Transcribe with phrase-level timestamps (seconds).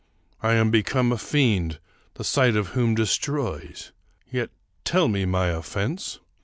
[0.41, 1.77] I am become a fiend,
[2.15, 3.91] the sight of whom destroys.
[4.31, 4.49] Yet
[4.83, 6.17] tell me my oflEense